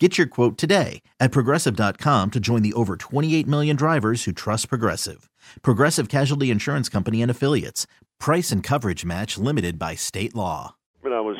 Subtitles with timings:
[0.00, 4.68] Get your quote today at progressive.com to join the over 28 million drivers who trust
[4.68, 5.30] Progressive.
[5.62, 7.86] Progressive Casualty Insurance Company and Affiliates.
[8.18, 10.74] Price and coverage match limited by state law.
[11.02, 11.36] When I was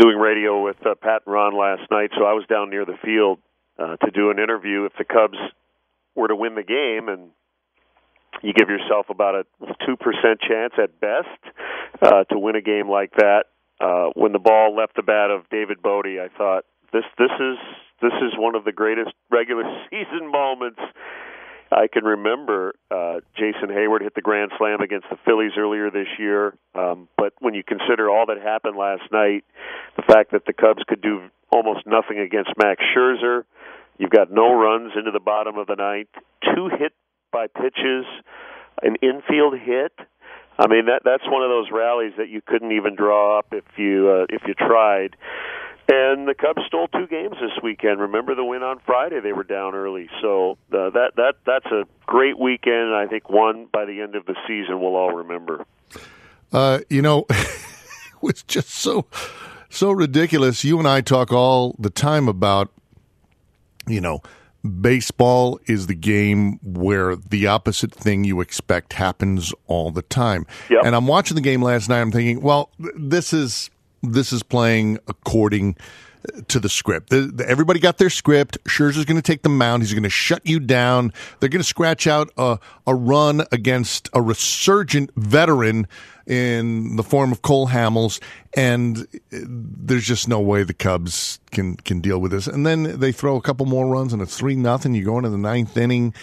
[0.00, 2.96] doing radio with uh, Pat and Ron last night, so I was down near the
[3.04, 3.40] field
[3.78, 4.86] uh, to do an interview.
[4.86, 5.36] If the Cubs
[6.14, 7.32] were to win the game, and
[8.42, 9.44] you give yourself about a
[9.84, 11.28] two percent chance at best
[12.00, 13.44] uh, to win a game like that.
[13.78, 17.58] Uh, when the ball left the bat of David Bote, I thought this this is
[18.00, 20.80] this is one of the greatest regular season moments
[21.72, 22.74] I can remember.
[22.90, 27.32] Uh, Jason Heyward hit the grand slam against the Phillies earlier this year, um, but
[27.40, 29.44] when you consider all that happened last night,
[29.96, 33.44] the fact that the Cubs could do almost nothing against Max Scherzer,
[33.98, 36.10] you've got no runs into the bottom of the ninth,
[36.54, 36.92] two hit
[37.32, 38.06] by pitches,
[38.82, 39.92] an infield hit.
[40.56, 43.64] I mean that that's one of those rallies that you couldn't even draw up if
[43.76, 45.16] you uh, if you tried.
[45.86, 48.00] And the Cubs stole two games this weekend.
[48.00, 49.20] Remember the win on Friday?
[49.20, 52.94] They were down early, so uh, that that that's a great weekend.
[52.94, 55.66] I think one by the end of the season we'll all remember.
[56.52, 59.06] Uh, you know, it was just so
[59.68, 60.64] so ridiculous.
[60.64, 62.70] You and I talk all the time about,
[63.86, 64.22] you know,
[64.80, 70.46] baseball is the game where the opposite thing you expect happens all the time.
[70.70, 70.84] Yep.
[70.84, 72.00] And I'm watching the game last night.
[72.00, 73.70] I'm thinking, well, this is
[74.12, 75.76] this is playing according
[76.48, 77.10] to the script.
[77.10, 78.58] The, the, everybody got their script.
[78.64, 79.82] Scherzer's going to take the mound.
[79.82, 81.12] He's going to shut you down.
[81.38, 85.86] They're going to scratch out a, a run against a resurgent veteran
[86.26, 88.18] in the form of Cole Hamels,
[88.56, 92.46] and uh, there's just no way the Cubs can can deal with this.
[92.46, 94.94] And then they throw a couple more runs, and it's three nothing.
[94.94, 96.14] You go into the ninth inning,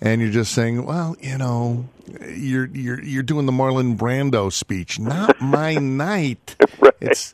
[0.00, 1.88] and you're just saying, well, you know,
[2.28, 4.98] you're you're you're doing the Marlon Brando speech.
[4.98, 6.56] Not my night.
[6.80, 6.92] right.
[7.00, 7.32] It's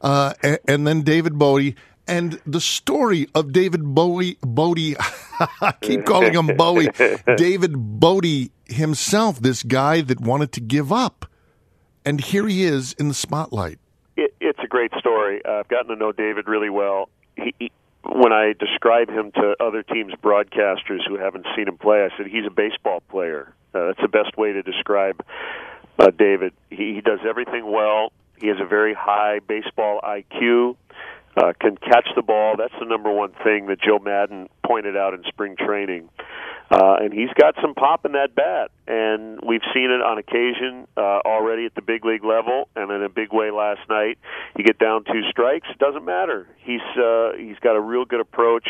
[0.00, 1.76] uh, and, and, then David Bowie.
[2.08, 4.96] And the story of David Bowie, Bodie,
[5.60, 6.88] I keep calling him Bowie,
[7.36, 11.26] David Bowie himself, this guy that wanted to give up.
[12.04, 13.78] And here he is in the spotlight.
[14.16, 15.40] It, it's a great story.
[15.44, 17.10] Uh, I've gotten to know David really well.
[17.36, 17.70] He, he,
[18.04, 22.26] when I describe him to other teams' broadcasters who haven't seen him play, I said
[22.26, 23.52] he's a baseball player.
[23.74, 25.24] Uh, that's the best way to describe
[25.98, 26.52] uh, David.
[26.70, 28.12] He, he does everything well.
[28.38, 30.76] He has a very high baseball IQ.
[31.36, 32.56] Uh, can catch the ball.
[32.58, 36.08] That's the number one thing that Joe Maddon pointed out in spring training.
[36.18, 36.24] Uh,
[36.70, 41.18] and he's got some pop in that bat, and we've seen it on occasion uh,
[41.26, 44.18] already at the big league level, and in a big way last night.
[44.56, 46.46] You get down two strikes, it doesn't matter.
[46.58, 48.68] He's uh, he's got a real good approach,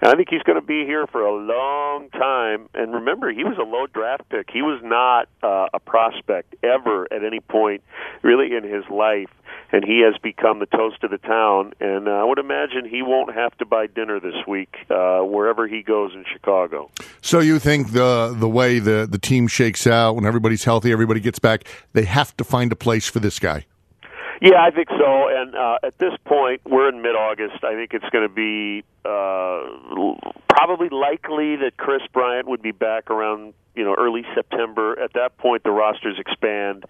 [0.00, 2.68] and I think he's going to be here for a long time.
[2.74, 4.48] And remember, he was a low draft pick.
[4.52, 7.82] He was not uh, a prospect ever at any point,
[8.22, 9.30] really, in his life
[9.72, 11.72] and he has become the toast of the town.
[11.80, 15.66] And uh, I would imagine he won't have to buy dinner this week uh, wherever
[15.66, 16.90] he goes in Chicago.
[17.20, 21.20] So you think the the way the the team shakes out when everybody's healthy, everybody
[21.20, 23.66] gets back, they have to find a place for this guy.
[24.40, 25.28] Yeah, I think so.
[25.28, 27.62] And uh, at this point, we're in mid-August.
[27.62, 30.16] I think it's going to be uh,
[30.48, 34.98] probably likely that Kris Bryant would be back around you know early September.
[34.98, 36.84] At that point, the rosters expand,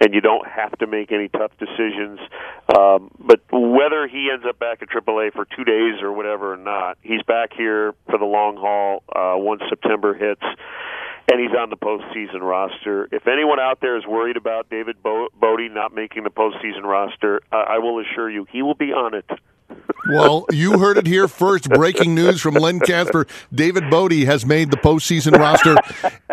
[0.00, 2.18] and you don't have to make any tough decisions.
[2.76, 6.56] Um, but whether he ends up back at AAA for two days or whatever or
[6.56, 10.42] not, he's back here for the long haul uh, once September hits
[11.30, 13.08] and he's on the postseason roster.
[13.10, 17.40] If anyone out there is worried about David Bo- Bote not making the postseason roster,
[17.52, 19.28] uh, I will assure you he will be on it.
[20.10, 21.68] well, you heard it here first.
[21.68, 25.74] Breaking news from Len Kasper: David Bote has made the postseason roster.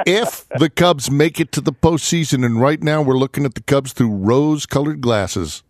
[0.06, 3.62] If the Cubs make it to the postseason, and right now we're looking at the
[3.62, 5.64] Cubs through rose colored glasses.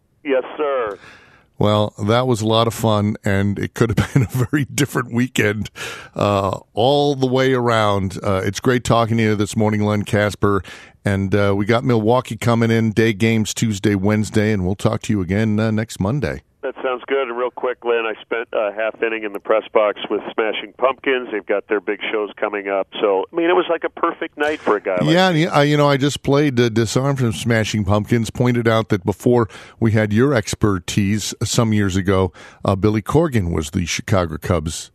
[1.57, 5.13] Well, that was a lot of fun, and it could have been a very different
[5.13, 5.69] weekend
[6.15, 8.17] uh, all the way around.
[8.23, 10.63] Uh, it's great talking to you this morning, Len Kasper.
[11.05, 15.13] And uh, we got Milwaukee coming in, day games Tuesday, Wednesday, and we'll talk to
[15.13, 16.43] you again uh, next Monday.
[16.61, 16.82] That sounds
[17.13, 17.27] good.
[17.29, 20.73] And real quick, Lynn, I spent a half inning in the press box with Smashing
[20.77, 21.29] Pumpkins.
[21.31, 22.87] They've got their big shows coming up.
[22.99, 25.47] So, I mean, it was like a perfect night for a guy like Yeah, me.
[25.47, 29.47] I, you know, I just played uh, Disarm from Smashing Pumpkins, pointed out that before
[29.79, 32.33] we had your expertise some years ago,
[32.65, 34.89] uh, Billy Corgan was the Chicago Cubs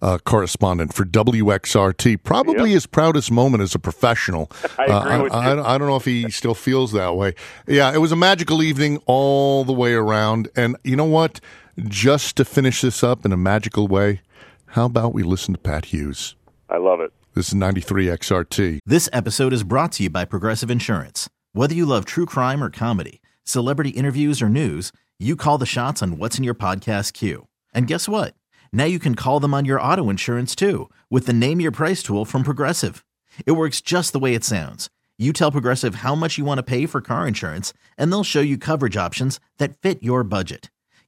[0.00, 2.22] uh, correspondent for WXRT.
[2.22, 2.74] Probably Yep.
[2.74, 4.50] his proudest moment as a professional.
[4.78, 5.60] I agree Uh, with I, you.
[5.60, 7.34] I, I don't know if he still feels that way.
[7.66, 10.48] Yeah, it was a magical evening all the way around.
[10.56, 11.40] And you know what?
[11.78, 14.20] Just to finish this up in a magical way,
[14.66, 16.36] how about we listen to Pat Hughes?
[16.68, 17.14] I love it.
[17.32, 18.80] This is 93 XRT.
[18.84, 21.30] This episode is brought to you by Progressive Insurance.
[21.54, 26.02] Whether you love true crime or comedy, celebrity interviews or news, you call the shots
[26.02, 27.48] on what's in your podcast queue.
[27.72, 28.34] And guess what?
[28.70, 32.02] Now you can call them on your auto insurance too with the Name Your Price
[32.02, 33.02] tool from Progressive.
[33.46, 34.90] It works just the way it sounds.
[35.16, 38.42] You tell Progressive how much you want to pay for car insurance, and they'll show
[38.42, 40.68] you coverage options that fit your budget.